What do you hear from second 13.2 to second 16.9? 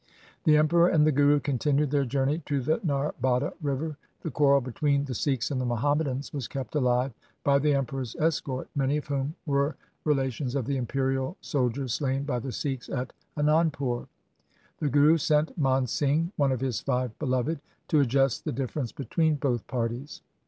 Anand pur. The Guru sent Man Singh, one of his